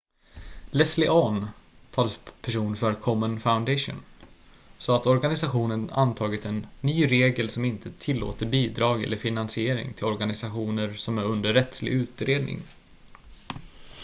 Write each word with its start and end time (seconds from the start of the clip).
leslie 0.71 1.09
aun 1.09 1.47
talesperson 1.91 2.75
för 2.75 2.93
komen 2.93 3.39
foundation 3.39 4.03
sa 4.77 4.95
att 4.95 5.05
organisationen 5.05 5.89
antagit 5.89 6.45
en 6.45 6.67
ny 6.81 7.07
regel 7.07 7.49
som 7.49 7.65
inte 7.65 7.91
tillåter 7.91 8.45
bidrag 8.45 9.03
eller 9.03 9.17
finansiering 9.17 9.93
till 9.93 10.05
organisationer 10.05 10.93
som 10.93 11.17
är 11.17 11.23
under 11.23 11.53
rättslig 11.53 11.91
utredning 11.91 12.59